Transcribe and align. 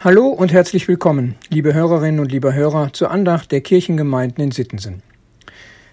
Hallo 0.00 0.28
und 0.28 0.52
herzlich 0.52 0.86
willkommen, 0.86 1.34
liebe 1.50 1.74
Hörerinnen 1.74 2.20
und 2.20 2.30
liebe 2.30 2.54
Hörer, 2.54 2.92
zur 2.92 3.10
Andacht 3.10 3.50
der 3.50 3.62
Kirchengemeinden 3.62 4.44
in 4.44 4.52
Sittensen. 4.52 5.02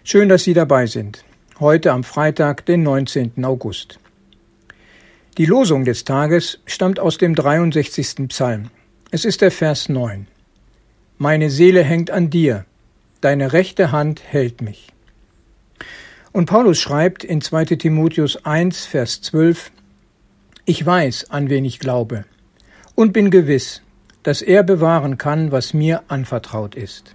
Schön, 0.03 0.29
dass 0.29 0.43
Sie 0.43 0.53
dabei 0.53 0.85
sind. 0.85 1.25
Heute 1.59 1.91
am 1.91 2.03
Freitag, 2.03 2.67
den 2.67 2.83
19. 2.83 3.43
August. 3.43 3.97
Die 5.39 5.47
Losung 5.47 5.85
des 5.85 6.03
Tages 6.03 6.59
stammt 6.67 6.99
aus 6.99 7.17
dem 7.17 7.33
63. 7.33 8.27
Psalm. 8.27 8.69
Es 9.09 9.25
ist 9.25 9.41
der 9.41 9.49
Vers 9.49 9.89
9. 9.89 10.27
Meine 11.17 11.49
Seele 11.49 11.83
hängt 11.83 12.11
an 12.11 12.29
dir, 12.29 12.65
deine 13.21 13.53
rechte 13.53 13.91
Hand 13.91 14.21
hält 14.23 14.61
mich. 14.61 14.89
Und 16.31 16.45
Paulus 16.45 16.79
schreibt 16.79 17.23
in 17.23 17.41
2 17.41 17.65
Timotheus 17.65 18.45
1, 18.45 18.85
Vers 18.85 19.21
12, 19.21 19.71
Ich 20.65 20.85
weiß, 20.85 21.31
an 21.31 21.49
wen 21.49 21.65
ich 21.65 21.79
glaube, 21.79 22.25
und 22.93 23.11
bin 23.11 23.31
gewiss, 23.31 23.81
dass 24.25 24.41
er 24.41 24.63
bewahren 24.63 25.19
kann, 25.19 25.51
was 25.51 25.75
mir 25.75 26.01
anvertraut 26.07 26.73
ist. 26.73 27.13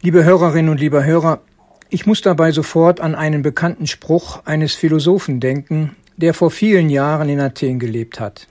Liebe 0.00 0.24
Hörerinnen 0.24 0.70
und 0.70 0.80
lieber 0.80 1.04
Hörer, 1.04 1.42
ich 1.90 2.06
muss 2.06 2.22
dabei 2.22 2.52
sofort 2.52 3.00
an 3.02 3.14
einen 3.14 3.42
bekannten 3.42 3.86
Spruch 3.86 4.40
eines 4.46 4.74
Philosophen 4.74 5.40
denken, 5.40 5.94
der 6.16 6.32
vor 6.32 6.50
vielen 6.50 6.88
Jahren 6.88 7.28
in 7.28 7.38
Athen 7.38 7.78
gelebt 7.78 8.18
hat. 8.18 8.48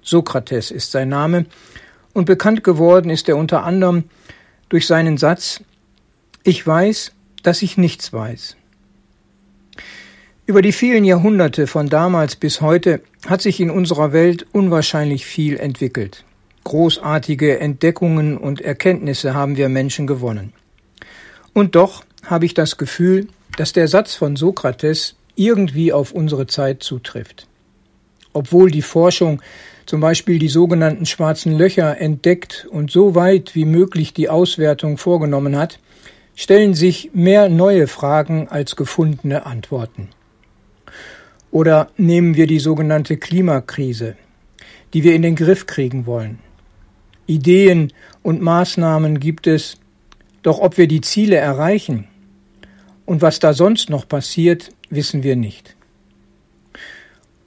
Sokrates 0.00 0.70
ist 0.70 0.92
sein 0.92 1.08
Name, 1.08 1.46
und 2.12 2.26
bekannt 2.26 2.62
geworden 2.62 3.10
ist 3.10 3.28
er 3.28 3.36
unter 3.36 3.64
anderem 3.64 4.04
durch 4.68 4.86
seinen 4.86 5.18
Satz 5.18 5.60
Ich 6.44 6.64
weiß, 6.64 7.10
dass 7.42 7.62
ich 7.62 7.78
nichts 7.78 8.12
weiß. 8.12 8.56
Über 10.46 10.60
die 10.60 10.72
vielen 10.72 11.04
Jahrhunderte 11.04 11.66
von 11.66 11.88
damals 11.88 12.36
bis 12.36 12.60
heute 12.60 13.00
hat 13.26 13.40
sich 13.40 13.60
in 13.60 13.70
unserer 13.70 14.12
Welt 14.12 14.44
unwahrscheinlich 14.52 15.24
viel 15.24 15.56
entwickelt. 15.56 16.22
Großartige 16.64 17.60
Entdeckungen 17.60 18.36
und 18.36 18.60
Erkenntnisse 18.60 19.32
haben 19.32 19.56
wir 19.56 19.70
Menschen 19.70 20.06
gewonnen. 20.06 20.52
Und 21.54 21.76
doch 21.76 22.04
habe 22.26 22.44
ich 22.44 22.52
das 22.52 22.76
Gefühl, 22.76 23.28
dass 23.56 23.72
der 23.72 23.88
Satz 23.88 24.16
von 24.16 24.36
Sokrates 24.36 25.16
irgendwie 25.34 25.94
auf 25.94 26.12
unsere 26.12 26.46
Zeit 26.46 26.82
zutrifft. 26.82 27.46
Obwohl 28.34 28.70
die 28.70 28.82
Forschung 28.82 29.40
zum 29.86 30.02
Beispiel 30.02 30.38
die 30.38 30.48
sogenannten 30.48 31.06
schwarzen 31.06 31.56
Löcher 31.56 31.98
entdeckt 31.98 32.66
und 32.70 32.90
so 32.90 33.14
weit 33.14 33.54
wie 33.54 33.64
möglich 33.64 34.12
die 34.12 34.28
Auswertung 34.28 34.98
vorgenommen 34.98 35.56
hat, 35.56 35.78
stellen 36.34 36.74
sich 36.74 37.12
mehr 37.14 37.48
neue 37.48 37.86
Fragen 37.86 38.48
als 38.48 38.76
gefundene 38.76 39.46
Antworten. 39.46 40.10
Oder 41.54 41.90
nehmen 41.96 42.34
wir 42.34 42.48
die 42.48 42.58
sogenannte 42.58 43.16
Klimakrise, 43.16 44.16
die 44.92 45.04
wir 45.04 45.14
in 45.14 45.22
den 45.22 45.36
Griff 45.36 45.66
kriegen 45.66 46.04
wollen. 46.04 46.40
Ideen 47.28 47.92
und 48.24 48.42
Maßnahmen 48.42 49.20
gibt 49.20 49.46
es, 49.46 49.76
doch 50.42 50.58
ob 50.58 50.78
wir 50.78 50.88
die 50.88 51.00
Ziele 51.00 51.36
erreichen 51.36 52.08
und 53.06 53.22
was 53.22 53.38
da 53.38 53.54
sonst 53.54 53.88
noch 53.88 54.08
passiert, 54.08 54.70
wissen 54.90 55.22
wir 55.22 55.36
nicht. 55.36 55.76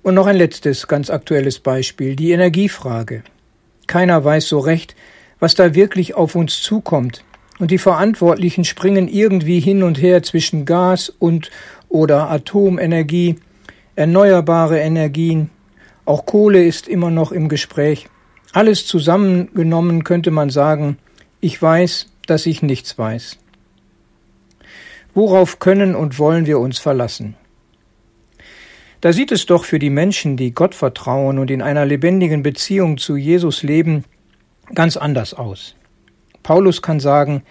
Und 0.03 0.13
noch 0.13 0.27
ein 0.27 0.37
letztes 0.37 0.87
ganz 0.87 1.09
aktuelles 1.09 1.59
Beispiel, 1.59 2.15
die 2.15 2.31
Energiefrage. 2.31 3.23
Keiner 3.87 4.23
weiß 4.23 4.47
so 4.47 4.59
recht, 4.59 4.95
was 5.41 5.53
da 5.53 5.75
wirklich 5.75 6.15
auf 6.15 6.33
uns 6.33 6.61
zukommt, 6.61 7.25
und 7.59 7.71
die 7.71 7.77
Verantwortlichen 7.77 8.63
springen 8.63 9.09
irgendwie 9.09 9.59
hin 9.59 9.83
und 9.83 10.01
her 10.01 10.23
zwischen 10.23 10.63
Gas 10.63 11.09
und 11.09 11.49
oder 11.89 12.29
Atomenergie, 12.29 13.35
erneuerbare 13.97 14.79
Energien, 14.79 15.49
auch 16.05 16.25
Kohle 16.25 16.63
ist 16.63 16.87
immer 16.87 17.11
noch 17.11 17.33
im 17.33 17.49
Gespräch. 17.49 18.07
Alles 18.53 18.85
zusammengenommen 18.85 20.05
könnte 20.05 20.31
man 20.31 20.49
sagen, 20.49 20.97
ich 21.41 21.61
weiß, 21.61 22.07
dass 22.27 22.45
ich 22.45 22.61
nichts 22.61 22.97
weiß. 22.97 23.37
Worauf 25.13 25.59
können 25.59 25.95
und 25.95 26.17
wollen 26.17 26.45
wir 26.45 26.59
uns 26.59 26.79
verlassen? 26.79 27.35
Da 29.01 29.13
sieht 29.13 29.31
es 29.31 29.45
doch 29.45 29.65
für 29.65 29.79
die 29.79 29.89
Menschen, 29.89 30.37
die 30.37 30.53
Gott 30.53 30.73
vertrauen 30.73 31.39
und 31.39 31.51
in 31.51 31.61
einer 31.61 31.85
lebendigen 31.85 32.41
Beziehung 32.41 32.97
zu 32.97 33.15
Jesus 33.15 33.63
leben, 33.63 34.05
ganz 34.73 34.95
anders 34.95 35.33
aus. 35.33 35.75
Paulus 36.43 36.81
kann 36.81 36.99
sagen, 36.99 37.43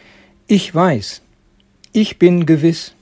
ich 0.47 0.75
weiß, 0.75 1.23
ich 1.93 2.19
bin 2.19 2.47
gewiss. 2.47 2.96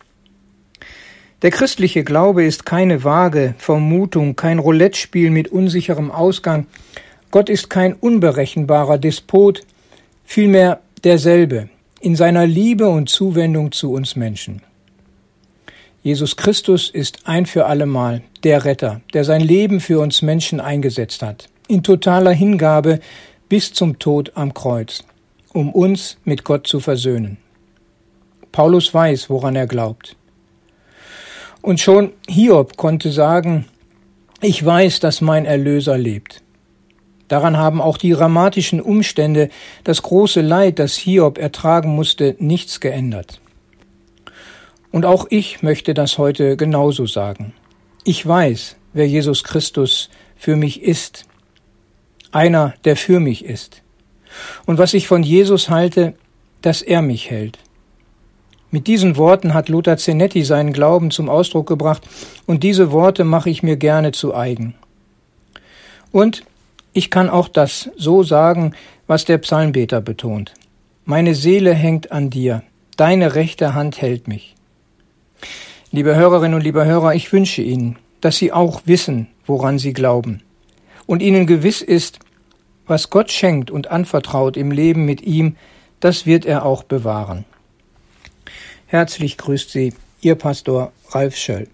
Der 1.44 1.50
christliche 1.50 2.04
Glaube 2.04 2.42
ist 2.42 2.64
keine 2.64 3.04
vage 3.04 3.54
Vermutung, 3.58 4.34
kein 4.34 4.58
Roulettespiel 4.58 5.30
mit 5.30 5.48
unsicherem 5.48 6.10
Ausgang. 6.10 6.66
Gott 7.30 7.50
ist 7.50 7.68
kein 7.68 7.92
unberechenbarer 7.92 8.96
Despot, 8.96 9.60
vielmehr 10.24 10.80
derselbe 11.04 11.68
in 12.00 12.16
seiner 12.16 12.46
Liebe 12.46 12.88
und 12.88 13.10
Zuwendung 13.10 13.72
zu 13.72 13.92
uns 13.92 14.16
Menschen. 14.16 14.62
Jesus 16.02 16.36
Christus 16.36 16.88
ist 16.88 17.28
ein 17.28 17.44
für 17.44 17.66
allemal 17.66 18.22
der 18.42 18.64
Retter, 18.64 19.02
der 19.12 19.24
sein 19.24 19.42
Leben 19.42 19.80
für 19.80 20.00
uns 20.00 20.22
Menschen 20.22 20.60
eingesetzt 20.60 21.22
hat, 21.22 21.50
in 21.68 21.82
totaler 21.82 22.32
Hingabe 22.32 23.00
bis 23.50 23.70
zum 23.70 23.98
Tod 23.98 24.32
am 24.34 24.54
Kreuz, 24.54 25.04
um 25.52 25.74
uns 25.74 26.16
mit 26.24 26.42
Gott 26.44 26.66
zu 26.66 26.80
versöhnen. 26.80 27.36
Paulus 28.50 28.94
weiß, 28.94 29.28
woran 29.28 29.56
er 29.56 29.66
glaubt. 29.66 30.16
Und 31.64 31.80
schon 31.80 32.12
Hiob 32.28 32.76
konnte 32.76 33.10
sagen, 33.10 33.64
ich 34.42 34.62
weiß, 34.62 35.00
dass 35.00 35.22
mein 35.22 35.46
Erlöser 35.46 35.96
lebt. 35.96 36.42
Daran 37.28 37.56
haben 37.56 37.80
auch 37.80 37.96
die 37.96 38.10
dramatischen 38.10 38.82
Umstände, 38.82 39.48
das 39.82 40.02
große 40.02 40.42
Leid, 40.42 40.78
das 40.78 40.94
Hiob 40.94 41.38
ertragen 41.38 41.94
musste, 41.94 42.36
nichts 42.38 42.80
geändert. 42.80 43.40
Und 44.92 45.06
auch 45.06 45.28
ich 45.30 45.62
möchte 45.62 45.94
das 45.94 46.18
heute 46.18 46.58
genauso 46.58 47.06
sagen. 47.06 47.54
Ich 48.04 48.26
weiß, 48.26 48.76
wer 48.92 49.08
Jesus 49.08 49.42
Christus 49.42 50.10
für 50.36 50.56
mich 50.56 50.82
ist. 50.82 51.24
Einer, 52.30 52.74
der 52.84 52.94
für 52.94 53.20
mich 53.20 53.42
ist. 53.42 53.80
Und 54.66 54.76
was 54.76 54.92
ich 54.92 55.08
von 55.08 55.22
Jesus 55.22 55.70
halte, 55.70 56.12
dass 56.60 56.82
er 56.82 57.00
mich 57.00 57.30
hält. 57.30 57.58
Mit 58.74 58.88
diesen 58.88 59.16
Worten 59.16 59.54
hat 59.54 59.68
Lothar 59.68 59.98
Zenetti 59.98 60.42
seinen 60.42 60.72
Glauben 60.72 61.12
zum 61.12 61.28
Ausdruck 61.28 61.68
gebracht, 61.68 62.02
und 62.44 62.64
diese 62.64 62.90
Worte 62.90 63.22
mache 63.22 63.48
ich 63.48 63.62
mir 63.62 63.76
gerne 63.76 64.10
zu 64.10 64.34
eigen. 64.34 64.74
Und 66.10 66.42
ich 66.92 67.08
kann 67.08 67.30
auch 67.30 67.46
das 67.46 67.88
so 67.96 68.24
sagen, 68.24 68.74
was 69.06 69.26
der 69.26 69.38
Psalmbeter 69.38 70.00
betont. 70.00 70.54
Meine 71.04 71.36
Seele 71.36 71.72
hängt 71.72 72.10
an 72.10 72.30
dir, 72.30 72.64
deine 72.96 73.36
rechte 73.36 73.74
Hand 73.74 74.02
hält 74.02 74.26
mich. 74.26 74.56
Liebe 75.92 76.16
Hörerinnen 76.16 76.56
und 76.56 76.64
liebe 76.64 76.84
Hörer, 76.84 77.14
ich 77.14 77.32
wünsche 77.32 77.62
Ihnen, 77.62 77.94
dass 78.20 78.38
Sie 78.38 78.50
auch 78.50 78.82
wissen, 78.86 79.28
woran 79.46 79.78
Sie 79.78 79.92
glauben, 79.92 80.42
und 81.06 81.22
Ihnen 81.22 81.46
gewiss 81.46 81.80
ist, 81.80 82.18
was 82.88 83.08
Gott 83.08 83.30
schenkt 83.30 83.70
und 83.70 83.92
anvertraut 83.92 84.56
im 84.56 84.72
Leben 84.72 85.04
mit 85.04 85.22
ihm, 85.22 85.54
das 86.00 86.26
wird 86.26 86.44
er 86.44 86.66
auch 86.66 86.82
bewahren. 86.82 87.44
Herzlich 88.86 89.36
grüßt 89.38 89.70
Sie, 89.70 89.94
Ihr 90.20 90.34
Pastor 90.34 90.92
Ralf 91.10 91.36
Schöll. 91.36 91.68